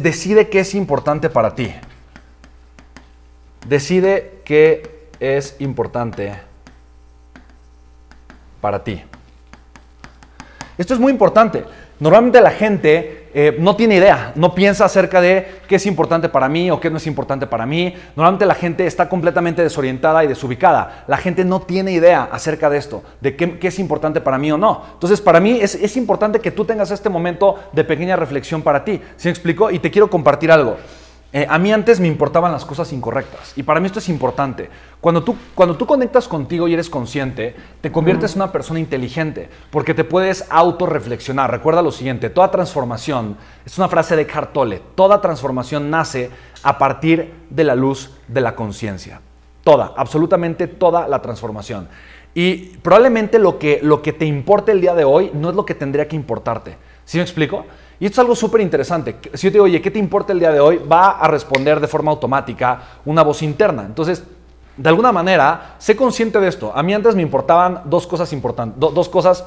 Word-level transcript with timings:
Decide 0.00 0.48
qué 0.48 0.60
es 0.60 0.74
importante 0.74 1.28
para 1.28 1.54
ti. 1.54 1.74
Decide 3.68 4.40
qué 4.46 5.10
es 5.20 5.56
importante 5.58 6.40
para 8.62 8.82
ti. 8.82 9.02
Esto 10.78 10.94
es 10.94 11.00
muy 11.00 11.12
importante. 11.12 11.64
Normalmente 12.00 12.40
la 12.40 12.50
gente 12.50 13.28
eh, 13.34 13.56
no 13.60 13.76
tiene 13.76 13.96
idea, 13.96 14.32
no 14.34 14.54
piensa 14.54 14.86
acerca 14.86 15.20
de 15.20 15.60
qué 15.68 15.76
es 15.76 15.84
importante 15.84 16.30
para 16.30 16.48
mí 16.48 16.70
o 16.70 16.80
qué 16.80 16.90
no 16.90 16.96
es 16.96 17.06
importante 17.06 17.46
para 17.46 17.66
mí. 17.66 17.94
Normalmente 18.16 18.46
la 18.46 18.54
gente 18.54 18.86
está 18.86 19.08
completamente 19.08 19.62
desorientada 19.62 20.24
y 20.24 20.26
desubicada. 20.26 21.04
La 21.06 21.18
gente 21.18 21.44
no 21.44 21.60
tiene 21.60 21.92
idea 21.92 22.28
acerca 22.32 22.70
de 22.70 22.78
esto, 22.78 23.02
de 23.20 23.36
qué, 23.36 23.58
es 23.60 23.78
importante 23.78 24.20
para 24.22 24.38
mí 24.38 24.50
o 24.50 24.56
no. 24.56 24.82
Entonces, 24.94 25.20
para 25.20 25.40
mí 25.40 25.58
es, 25.60 25.96
importante 25.96 26.40
que 26.40 26.50
tú 26.50 26.64
tengas 26.64 26.90
este 26.90 27.10
momento 27.10 27.56
de 27.72 27.84
pequeña 27.84 28.16
reflexión 28.16 28.62
para 28.62 28.82
ti. 28.82 29.00
¿Sí 29.16 29.28
me 29.28 29.32
explico? 29.32 29.70
Y 29.70 29.78
te 29.78 29.90
quiero 29.90 30.08
compartir 30.08 30.50
algo. 30.50 30.78
Eh, 31.32 31.46
a 31.48 31.58
mí 31.58 31.72
antes 31.72 32.00
me 32.00 32.08
importaban 32.08 32.50
las 32.50 32.64
cosas 32.64 32.92
incorrectas 32.92 33.52
y 33.56 33.62
para 33.62 33.78
mí 33.78 33.86
esto 33.86 34.00
es 34.00 34.08
importante. 34.08 34.68
Cuando 35.00 35.22
tú, 35.22 35.36
cuando 35.54 35.76
tú 35.76 35.86
conectas 35.86 36.26
contigo 36.26 36.66
y 36.66 36.74
eres 36.74 36.90
consciente, 36.90 37.54
te 37.80 37.92
conviertes 37.92 38.32
en 38.34 38.42
una 38.42 38.50
persona 38.50 38.80
inteligente 38.80 39.48
porque 39.70 39.94
te 39.94 40.02
puedes 40.02 40.44
autorreflexionar. 40.50 41.48
Recuerda 41.48 41.82
lo 41.82 41.92
siguiente, 41.92 42.30
toda 42.30 42.50
transformación, 42.50 43.36
es 43.64 43.78
una 43.78 43.86
frase 43.86 44.16
de 44.16 44.26
Cartole, 44.26 44.82
toda 44.96 45.20
transformación 45.20 45.88
nace 45.88 46.30
a 46.64 46.78
partir 46.78 47.32
de 47.48 47.62
la 47.62 47.76
luz 47.76 48.10
de 48.26 48.40
la 48.40 48.56
conciencia. 48.56 49.20
Toda, 49.62 49.92
absolutamente 49.96 50.66
toda 50.66 51.06
la 51.06 51.22
transformación. 51.22 51.88
Y 52.34 52.76
probablemente 52.78 53.38
lo 53.38 53.58
que, 53.58 53.78
lo 53.82 54.02
que 54.02 54.12
te 54.12 54.24
importe 54.24 54.72
el 54.72 54.80
día 54.80 54.94
de 54.94 55.04
hoy 55.04 55.30
no 55.32 55.50
es 55.50 55.54
lo 55.54 55.64
que 55.64 55.74
tendría 55.74 56.08
que 56.08 56.16
importarte. 56.16 56.76
¿Sí 57.04 57.18
me 57.18 57.22
explico? 57.22 57.66
Y 58.00 58.06
esto 58.06 58.14
es 58.14 58.18
algo 58.20 58.34
súper 58.34 58.62
interesante. 58.62 59.18
Si 59.34 59.46
yo 59.46 59.50
te 59.50 59.52
digo, 59.52 59.64
oye, 59.66 59.82
¿qué 59.82 59.90
te 59.90 59.98
importa 59.98 60.32
el 60.32 60.40
día 60.40 60.50
de 60.50 60.58
hoy? 60.58 60.78
Va 60.78 61.18
a 61.18 61.28
responder 61.28 61.78
de 61.80 61.86
forma 61.86 62.10
automática 62.10 62.80
una 63.04 63.22
voz 63.22 63.42
interna. 63.42 63.82
Entonces, 63.84 64.24
de 64.74 64.88
alguna 64.88 65.12
manera, 65.12 65.74
sé 65.78 65.94
consciente 65.94 66.40
de 66.40 66.48
esto. 66.48 66.72
A 66.74 66.82
mí 66.82 66.94
antes 66.94 67.14
me 67.14 67.20
importaban 67.20 67.82
dos 67.84 68.06
cosas 68.06 68.32
importantes, 68.32 68.80
dos 68.80 69.08
cosas 69.10 69.44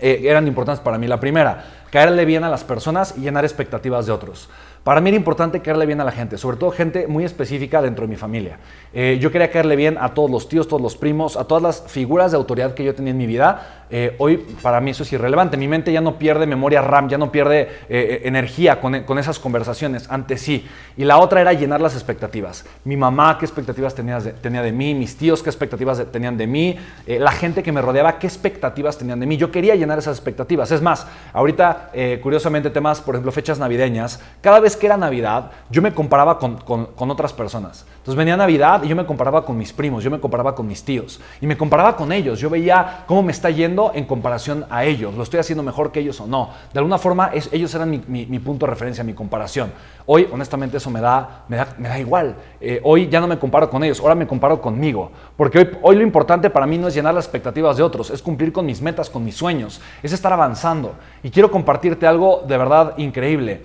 eh, 0.00 0.22
eran 0.24 0.48
importantes 0.48 0.82
para 0.82 0.98
mí. 0.98 1.06
La 1.06 1.20
primera, 1.20 1.64
caerle 1.90 2.24
bien 2.24 2.42
a 2.42 2.50
las 2.50 2.64
personas 2.64 3.14
y 3.16 3.20
llenar 3.20 3.44
expectativas 3.44 4.04
de 4.04 4.12
otros. 4.12 4.48
Para 4.84 5.02
mí 5.02 5.10
era 5.10 5.16
importante 5.16 5.60
caerle 5.60 5.84
bien 5.84 6.00
a 6.00 6.04
la 6.04 6.10
gente, 6.10 6.38
sobre 6.38 6.56
todo 6.56 6.70
gente 6.70 7.06
muy 7.06 7.24
específica 7.24 7.82
dentro 7.82 8.06
de 8.06 8.08
mi 8.08 8.16
familia. 8.16 8.56
Eh, 8.94 9.18
yo 9.20 9.30
quería 9.30 9.50
caerle 9.50 9.76
bien 9.76 9.98
a 10.00 10.14
todos 10.14 10.30
los 10.30 10.48
tíos, 10.48 10.68
todos 10.68 10.80
los 10.80 10.96
primos, 10.96 11.36
a 11.36 11.44
todas 11.44 11.62
las 11.62 11.84
figuras 11.86 12.30
de 12.30 12.38
autoridad 12.38 12.72
que 12.72 12.82
yo 12.82 12.94
tenía 12.94 13.10
en 13.10 13.18
mi 13.18 13.26
vida. 13.26 13.86
Eh, 13.90 14.14
hoy 14.18 14.38
para 14.62 14.80
mí 14.80 14.92
eso 14.92 15.02
es 15.02 15.12
irrelevante. 15.12 15.58
Mi 15.58 15.68
mente 15.68 15.92
ya 15.92 16.00
no 16.00 16.18
pierde 16.18 16.46
memoria 16.46 16.80
RAM, 16.80 17.10
ya 17.10 17.18
no 17.18 17.30
pierde 17.30 17.68
eh, 17.90 18.22
energía 18.24 18.80
con, 18.80 19.02
con, 19.02 19.18
esas 19.18 19.38
conversaciones. 19.38 20.10
Antes 20.10 20.40
sí. 20.40 20.66
Y 20.96 21.04
la 21.04 21.18
otra 21.18 21.42
era 21.42 21.52
llenar 21.52 21.82
las 21.82 21.94
expectativas. 21.94 22.64
Mi 22.84 22.96
mamá, 22.96 23.36
qué 23.38 23.44
expectativas 23.44 23.94
tenía 23.94 24.18
de, 24.18 24.32
tenía 24.32 24.62
de 24.62 24.72
mí, 24.72 24.94
mis 24.94 25.14
tíos, 25.16 25.42
qué 25.42 25.50
expectativas 25.50 26.02
tenían 26.10 26.38
de 26.38 26.46
mí, 26.46 26.78
la 27.06 27.32
gente 27.32 27.62
que 27.62 27.72
me 27.72 27.82
rodeaba, 27.82 28.18
qué 28.18 28.26
expectativas 28.26 28.96
tenían 28.96 29.20
de 29.20 29.26
mí. 29.26 29.36
Yo 29.36 29.50
quería 29.50 29.74
llenar 29.74 29.98
esas 29.98 30.16
expectativas. 30.16 30.70
Es 30.70 30.80
más, 30.80 31.06
ahorita, 31.32 31.90
curiosamente, 32.22 32.70
temas, 32.70 33.00
por 33.00 33.14
ejemplo, 33.16 33.32
fechas 33.32 33.58
navideñas, 33.58 34.20
cada 34.40 34.60
vez 34.60 34.69
que 34.76 34.86
era 34.86 34.96
Navidad, 34.96 35.50
yo 35.70 35.82
me 35.82 35.92
comparaba 35.94 36.38
con, 36.38 36.56
con, 36.56 37.10
otras 37.10 37.32
personas. 37.32 37.84
Entonces 37.98 38.16
venía 38.16 38.36
Navidad 38.36 38.82
y 38.82 38.88
yo 38.88 38.96
me 38.96 39.04
comparaba 39.04 39.44
con 39.44 39.56
mis 39.56 39.72
primos, 39.72 40.02
yo 40.02 40.10
me 40.10 40.20
comparaba 40.20 40.54
con 40.54 40.66
mis 40.66 40.82
tíos 40.84 41.20
y 41.40 41.46
me 41.46 41.56
comparaba 41.56 41.96
con 41.96 42.12
ellos. 42.12 42.38
Yo 42.40 42.48
veía 42.48 43.04
cómo 43.06 43.22
me 43.22 43.32
está 43.32 43.50
yendo 43.50 43.92
en 43.94 44.04
comparación 44.04 44.66
a 44.70 44.84
ellos. 44.84 45.14
¿Lo 45.14 45.22
estoy 45.22 45.40
haciendo 45.40 45.62
mejor 45.62 45.92
que 45.92 46.00
ellos 46.00 46.20
o 46.20 46.26
no? 46.26 46.50
De 46.72 46.78
alguna 46.78 46.98
forma, 46.98 47.30
ellos 47.32 47.74
eran 47.74 47.90
mi, 47.90 48.38
punto 48.38 48.66
de 48.66 48.70
referencia, 48.70 49.04
mi 49.04 49.14
comparación. 49.14 49.72
Hoy, 50.06 50.28
honestamente, 50.32 50.78
eso 50.78 50.90
me 50.90 51.00
da, 51.00 51.44
me 51.48 51.56
da, 51.56 51.68
me 51.78 51.88
da 51.88 51.98
igual. 51.98 52.36
Eh, 52.60 52.80
hoy 52.84 53.08
ya 53.08 53.20
no 53.20 53.26
me 53.26 53.38
comparo 53.38 53.68
con 53.68 53.84
ellos, 53.84 54.00
ahora 54.00 54.14
me 54.14 54.26
comparo 54.26 54.60
conmigo. 54.60 55.10
Porque 55.36 55.78
hoy 55.82 55.96
lo 55.96 56.02
importante 56.02 56.50
para 56.50 56.66
mí 56.66 56.78
no 56.78 56.88
es 56.88 56.94
llenar 56.94 57.14
las 57.14 57.24
expectativas 57.24 57.76
de 57.76 57.82
otros, 57.82 58.10
es 58.10 58.22
cumplir 58.22 58.52
con 58.52 58.66
mis 58.66 58.80
metas, 58.80 59.10
con 59.10 59.24
mis 59.24 59.36
sueños, 59.36 59.80
es 60.02 60.12
estar 60.12 60.32
avanzando. 60.32 60.94
Y 61.22 61.30
quiero 61.30 61.50
compartirte 61.50 62.06
algo 62.06 62.42
de 62.46 62.56
verdad 62.56 62.94
increíble. 62.98 63.62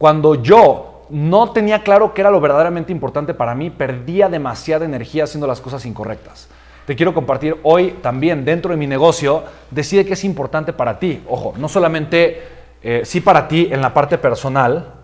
Cuando 0.00 0.36
yo 0.36 1.04
no 1.10 1.52
tenía 1.52 1.82
claro 1.82 2.14
qué 2.14 2.22
era 2.22 2.30
lo 2.30 2.40
verdaderamente 2.40 2.90
importante 2.90 3.34
para 3.34 3.54
mí, 3.54 3.68
perdía 3.68 4.30
demasiada 4.30 4.86
energía 4.86 5.24
haciendo 5.24 5.46
las 5.46 5.60
cosas 5.60 5.84
incorrectas. 5.84 6.48
Te 6.86 6.96
quiero 6.96 7.12
compartir 7.12 7.58
hoy 7.64 7.98
también 8.00 8.46
dentro 8.46 8.70
de 8.70 8.78
mi 8.78 8.86
negocio, 8.86 9.44
decide 9.70 10.06
qué 10.06 10.14
es 10.14 10.24
importante 10.24 10.72
para 10.72 10.98
ti. 10.98 11.22
Ojo, 11.28 11.52
no 11.58 11.68
solamente 11.68 12.48
eh, 12.82 13.02
sí 13.04 13.20
para 13.20 13.46
ti 13.46 13.68
en 13.70 13.82
la 13.82 13.92
parte 13.92 14.16
personal 14.16 14.94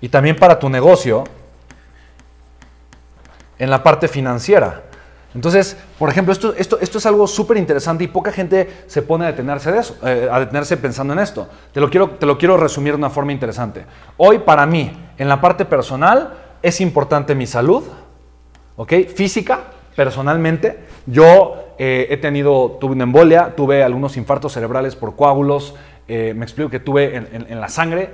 y 0.00 0.08
también 0.10 0.36
para 0.36 0.56
tu 0.56 0.68
negocio 0.68 1.24
en 3.58 3.68
la 3.68 3.82
parte 3.82 4.06
financiera. 4.06 4.84
Entonces, 5.34 5.76
por 5.98 6.08
ejemplo, 6.08 6.32
esto, 6.32 6.54
esto, 6.56 6.78
esto 6.80 6.98
es 6.98 7.06
algo 7.06 7.26
súper 7.26 7.56
interesante 7.56 8.04
y 8.04 8.08
poca 8.08 8.32
gente 8.32 8.68
se 8.86 9.02
pone 9.02 9.24
a 9.24 9.28
detenerse, 9.28 9.70
de 9.70 9.78
eso, 9.78 9.96
eh, 10.04 10.28
a 10.30 10.40
detenerse 10.40 10.76
pensando 10.76 11.12
en 11.12 11.20
esto. 11.20 11.48
Te 11.72 11.80
lo, 11.80 11.88
quiero, 11.88 12.10
te 12.10 12.26
lo 12.26 12.36
quiero 12.36 12.56
resumir 12.56 12.92
de 12.94 12.98
una 12.98 13.10
forma 13.10 13.32
interesante. 13.32 13.84
Hoy, 14.16 14.40
para 14.40 14.66
mí, 14.66 14.90
en 15.18 15.28
la 15.28 15.40
parte 15.40 15.64
personal, 15.64 16.34
es 16.62 16.80
importante 16.80 17.34
mi 17.34 17.46
salud, 17.46 17.84
¿ok? 18.76 18.92
Física, 19.14 19.60
personalmente. 19.94 20.80
Yo 21.06 21.74
eh, 21.78 22.08
he 22.10 22.16
tenido, 22.16 22.78
tuve 22.80 22.92
una 22.92 23.04
embolia, 23.04 23.54
tuve 23.56 23.82
algunos 23.84 24.16
infartos 24.16 24.52
cerebrales 24.52 24.96
por 24.96 25.14
coágulos, 25.14 25.74
eh, 26.08 26.34
me 26.34 26.44
explico 26.44 26.70
que 26.70 26.80
tuve 26.80 27.14
en, 27.14 27.60
la 27.60 27.68
sangre, 27.68 28.10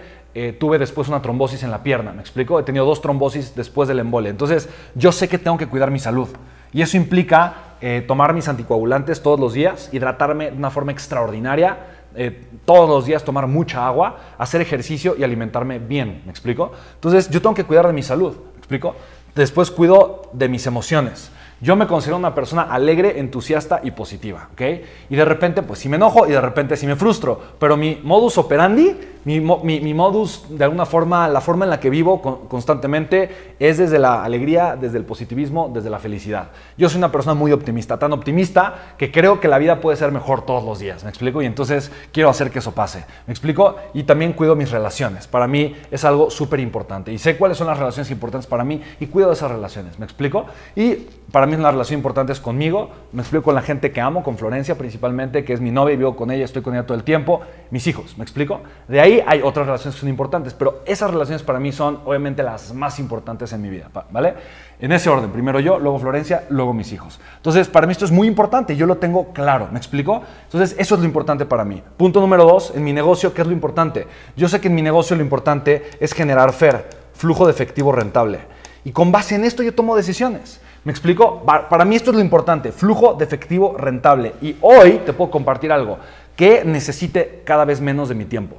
tuve 0.58 0.78
después 0.78 1.08
una 1.08 1.22
trombosis 1.22 1.62
en 1.62 1.70
la 1.70 1.82
pierna, 1.82 2.12
me 2.12 2.20
explico, 2.20 2.60
he 2.60 2.62
tenido 2.62 2.84
dos 2.84 3.00
trombosis 3.00 3.54
después 3.54 3.88
del 3.88 4.00
embolia. 4.00 4.30
Entonces, 4.30 4.68
yo 4.94 5.10
sé 5.10 5.28
que 5.28 5.38
tengo 5.38 5.56
que 5.56 5.66
cuidar 5.66 5.90
mi 5.90 5.98
salud. 5.98 6.28
Y 6.72 6.82
eso 6.82 6.96
implica 6.98 7.54
eh, 7.80 8.04
tomar 8.06 8.32
mis 8.34 8.48
anticoagulantes 8.48 9.22
todos 9.22 9.38
los 9.38 9.52
días, 9.52 9.90
hidratarme 9.92 10.50
de 10.50 10.56
una 10.56 10.70
forma 10.70 10.92
extraordinaria, 10.92 11.76
eh, 12.14 12.44
todos 12.64 12.88
los 12.88 13.04
días 13.04 13.24
tomar 13.24 13.46
mucha 13.46 13.86
agua, 13.86 14.18
hacer 14.38 14.60
ejercicio 14.62 15.14
y 15.18 15.24
alimentarme 15.24 15.78
bien, 15.78 16.22
¿me 16.24 16.30
explico? 16.30 16.72
Entonces 16.94 17.28
yo 17.28 17.42
tengo 17.42 17.54
que 17.54 17.64
cuidar 17.64 17.86
de 17.86 17.92
mi 17.92 18.02
salud, 18.02 18.34
¿me 18.52 18.58
explico? 18.58 18.96
Después 19.34 19.70
cuido 19.70 20.22
de 20.32 20.48
mis 20.48 20.66
emociones. 20.66 21.30
Yo 21.60 21.76
me 21.76 21.86
considero 21.86 22.16
una 22.16 22.34
persona 22.34 22.62
alegre, 22.62 23.18
entusiasta 23.18 23.80
y 23.82 23.90
positiva, 23.90 24.48
¿ok? 24.52 24.62
Y 25.10 25.16
de 25.16 25.24
repente, 25.24 25.62
pues 25.62 25.78
sí 25.78 25.88
me 25.88 25.96
enojo 25.96 26.26
y 26.26 26.32
de 26.32 26.40
repente 26.40 26.76
sí 26.76 26.86
me 26.86 26.96
frustro, 26.96 27.40
pero 27.58 27.76
mi 27.76 28.00
modus 28.02 28.38
operandi 28.38 28.96
mi, 29.26 29.92
modus, 29.92 30.44
de 30.48 30.62
alguna 30.62 30.86
forma, 30.86 31.26
la 31.26 31.40
forma 31.40 31.64
en 31.64 31.70
la 31.70 31.80
que 31.80 31.90
vivo 31.90 32.46
constantemente 32.48 33.56
es 33.58 33.76
desde 33.76 33.98
la 33.98 34.22
alegría, 34.22 34.76
desde 34.80 34.98
el 34.98 35.04
positivismo, 35.04 35.68
desde 35.74 35.90
la 35.90 35.98
felicidad. 35.98 36.50
Yo 36.78 36.88
soy 36.88 36.98
una 36.98 37.10
persona 37.10 37.34
muy 37.34 37.50
optimista, 37.50 37.98
tan 37.98 38.12
optimista 38.12 38.94
que 38.96 39.10
creo 39.10 39.40
que 39.40 39.48
la 39.48 39.58
vida 39.58 39.80
puede 39.80 39.96
ser 39.96 40.12
mejor 40.12 40.46
todos 40.46 40.62
los 40.62 40.78
días, 40.78 41.02
¿me 41.02 41.10
explico? 41.10 41.42
Y 41.42 41.46
entonces 41.46 41.90
quiero 42.12 42.30
hacer 42.30 42.52
que 42.52 42.60
eso 42.60 42.70
pase, 42.70 43.04
¿me 43.26 43.32
explico? 43.32 43.74
Y 43.94 44.04
también 44.04 44.32
cuido 44.32 44.54
mis 44.54 44.70
relaciones. 44.70 45.26
Para 45.26 45.48
mí 45.48 45.74
es 45.90 46.04
algo 46.04 46.30
súper 46.30 46.60
importante 46.60 47.12
y 47.12 47.18
sé 47.18 47.36
cuáles 47.36 47.58
son 47.58 47.66
las 47.66 47.80
relaciones 47.80 48.08
importantes 48.12 48.46
para 48.46 48.62
mí 48.62 48.80
y 49.00 49.06
cuido 49.06 49.32
esas 49.32 49.50
relaciones, 49.50 49.98
¿me 49.98 50.04
explico? 50.04 50.46
Y 50.76 51.06
para 51.32 51.46
mí 51.46 51.56
una 51.56 51.72
relación 51.72 51.98
importante 51.98 52.32
es 52.32 52.38
conmigo, 52.38 52.90
me 53.10 53.22
explico 53.22 53.42
con 53.42 53.56
la 53.56 53.62
gente 53.62 53.90
que 53.90 54.00
amo, 54.00 54.22
con 54.22 54.38
Florencia 54.38 54.78
principalmente, 54.78 55.44
que 55.44 55.52
es 55.52 55.60
mi 55.60 55.72
novia 55.72 55.94
y 55.94 55.96
vivo 55.96 56.14
con 56.14 56.30
ella, 56.30 56.44
estoy 56.44 56.62
con 56.62 56.74
ella 56.74 56.86
todo 56.86 56.96
el 56.96 57.02
tiempo, 57.02 57.40
mis 57.72 57.88
hijos, 57.88 58.16
¿me 58.16 58.22
explico? 58.22 58.60
De 58.86 59.00
ahí 59.00 59.15
hay 59.24 59.42
otras 59.42 59.66
relaciones 59.66 59.94
que 59.94 60.00
son 60.00 60.08
importantes, 60.08 60.54
pero 60.54 60.80
esas 60.84 61.10
relaciones 61.10 61.42
para 61.42 61.60
mí 61.60 61.72
son 61.72 62.00
obviamente 62.04 62.42
las 62.42 62.74
más 62.74 62.98
importantes 62.98 63.52
en 63.52 63.62
mi 63.62 63.68
vida, 63.68 63.88
¿vale? 64.10 64.34
En 64.80 64.92
ese 64.92 65.08
orden, 65.08 65.30
primero 65.30 65.60
yo, 65.60 65.78
luego 65.78 65.98
Florencia, 65.98 66.44
luego 66.50 66.74
mis 66.74 66.92
hijos. 66.92 67.20
Entonces, 67.36 67.68
para 67.68 67.86
mí 67.86 67.92
esto 67.92 68.04
es 68.04 68.10
muy 68.10 68.28
importante, 68.28 68.76
yo 68.76 68.86
lo 68.86 68.96
tengo 68.96 69.32
claro, 69.32 69.68
¿me 69.70 69.78
explico? 69.78 70.22
Entonces, 70.44 70.76
eso 70.78 70.94
es 70.94 71.00
lo 71.00 71.06
importante 71.06 71.46
para 71.46 71.64
mí. 71.64 71.82
Punto 71.96 72.20
número 72.20 72.44
dos, 72.44 72.72
en 72.74 72.84
mi 72.84 72.92
negocio, 72.92 73.32
¿qué 73.32 73.42
es 73.42 73.46
lo 73.46 73.52
importante? 73.52 74.06
Yo 74.36 74.48
sé 74.48 74.60
que 74.60 74.68
en 74.68 74.74
mi 74.74 74.82
negocio 74.82 75.16
lo 75.16 75.22
importante 75.22 75.90
es 76.00 76.12
generar 76.12 76.52
FER, 76.52 76.88
flujo 77.14 77.46
de 77.46 77.52
efectivo 77.52 77.92
rentable. 77.92 78.40
Y 78.84 78.92
con 78.92 79.10
base 79.12 79.34
en 79.34 79.44
esto 79.44 79.62
yo 79.62 79.74
tomo 79.74 79.96
decisiones. 79.96 80.60
¿Me 80.84 80.92
explico? 80.92 81.42
Para 81.44 81.84
mí 81.84 81.96
esto 81.96 82.10
es 82.10 82.16
lo 82.16 82.22
importante, 82.22 82.70
flujo 82.70 83.14
de 83.14 83.24
efectivo 83.24 83.74
rentable. 83.76 84.34
Y 84.40 84.56
hoy 84.60 85.00
te 85.04 85.12
puedo 85.12 85.32
compartir 85.32 85.72
algo 85.72 85.98
que 86.36 86.64
necesite 86.64 87.42
cada 87.44 87.64
vez 87.64 87.80
menos 87.80 88.08
de 88.08 88.14
mi 88.14 88.26
tiempo. 88.26 88.56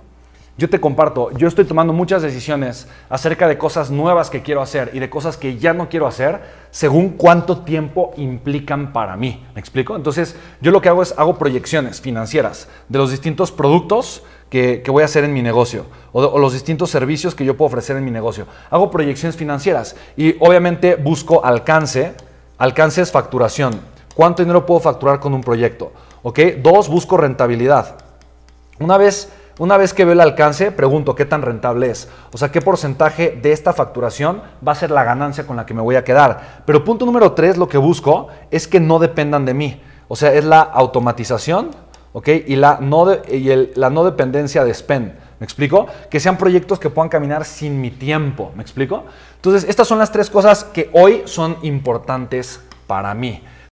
Yo 0.57 0.71
te 0.71 0.81
comparto, 0.81 1.30
yo 1.38 1.48
estoy 1.48 1.65
tomando 1.65 1.94
muchas 1.94 2.24
decisiones 2.24 2.88
acerca 3.09 3.48
de 3.48 3.59
cosas 3.59 3.92
nuevas 3.92 4.31
que 4.31 4.42
quiero 4.42 4.63
hacer 4.63 4.89
y 4.92 4.98
de 4.98 5.07
cosas 5.07 5.38
que 5.38 5.59
ya 5.59 5.71
no 5.75 5.88
quiero 5.88 6.07
hacer 6.07 6.42
según 6.71 7.09
cuánto 7.09 7.59
tiempo 7.59 8.12
implican 8.18 8.92
para 8.92 9.15
mí. 9.15 9.45
¿Me 9.54 9.62
explico? 9.62 9.95
Entonces, 9.95 10.36
yo 10.59 10.71
lo 10.71 10.81
que 10.81 10.89
hago 10.89 11.04
es 11.04 11.13
hago 11.15 11.38
proyecciones 11.38 12.01
financieras 12.01 12.69
de 12.89 12.98
los 12.98 13.12
distintos 13.12 13.51
productos 13.51 14.24
que, 14.50 14.83
voy 14.88 15.04
a 15.04 15.06
hacer 15.06 15.25
en 15.25 15.33
mi 15.33 15.44
negocio 15.44 15.86
o, 16.12 16.24
o, 16.24 16.39
los 16.39 16.54
distintos 16.54 16.89
servicios 16.89 17.36
que 17.36 17.45
yo 17.45 17.56
puedo 17.56 17.68
ofrecer 17.68 17.95
en 17.95 18.04
mi 18.04 18.12
negocio. 18.12 18.48
Hago 18.71 18.89
proyecciones 18.89 19.36
financieras 19.36 19.95
y 20.15 20.38
obviamente 20.39 20.95
busco 20.95 21.45
alcance. 21.45 22.15
Alcance 22.57 23.04
es 23.04 23.12
facturación. 23.12 23.80
¿Cuánto 24.15 24.42
dinero 24.42 24.65
puedo 24.65 24.80
facturar 24.80 25.19
con 25.19 25.36
un 25.36 25.42
proyecto? 25.42 25.92
¿Ok? 26.24 26.39
Dos, 26.63 26.89
busco 26.89 27.15
rentabilidad. 27.15 27.98
Una 28.80 28.98
vez 28.98 29.31
Una 29.59 29.77
vez 29.77 29.94
que 29.94 30.06
veo 30.06 30.13
el 30.13 30.21
alcance, 30.21 30.71
pregunto 30.71 31.15
qué 31.15 31.25
tan 31.25 31.42
rentable 31.42 31.89
es. 31.89 32.07
O 32.31 32.38
sea, 32.38 32.51
qué 32.51 32.62
porcentaje 32.62 33.39
de 33.42 33.51
esta 33.51 33.74
facturación 33.74 34.44
va 34.65 34.74
a 34.74 34.75
ser 34.75 34.92
la 34.92 35.04
ganancia 35.04 35.48
con 35.48 35.56
la 35.56 35.65
que 35.65 35.74
me 35.74 35.81
voy 35.81 35.95
a 35.95 36.04
quedar. 36.04 36.62
Pero 36.65 36.83
punto 36.83 37.06
número 37.07 37.31
tres, 37.31 37.57
lo 37.57 37.68
que 37.68 37.80
busco 37.80 38.27
es 38.51 38.68
que 38.68 38.80
no 38.80 39.00
dependan 39.00 39.45
de 39.45 39.56
mí. 39.56 39.81
O 40.07 40.15
sea, 40.15 40.31
es 40.33 40.45
la 40.45 40.62
automatización 40.62 41.71
¿ok? 42.13 42.30
y, 42.45 42.56
la 42.56 42.77
no, 42.81 43.07
y 43.27 43.71
la 43.75 43.89
no 43.89 44.04
dependencia 44.04 44.63
de 44.63 44.74
spend. 44.74 45.13
¿Me 45.39 45.44
explico? 45.44 45.88
Que 46.09 46.19
sean 46.19 46.38
proyectos 46.38 46.80
que 46.80 46.92
puedan 46.92 47.09
caminar 47.09 47.44
sin 47.44 47.81
mi 47.81 47.89
tiempo. 47.89 48.51
¿Me 48.56 48.62
explico? 48.62 49.06
Entonces, 49.36 49.68
estas 49.68 49.88
son 49.88 49.98
las 49.98 50.12
tres 50.12 50.30
cosas 50.30 50.65
que 50.65 50.89
hoy 50.94 51.24
son 51.25 51.57
importantes 51.63 52.62
para 52.86 53.13
mí. 53.15 53.44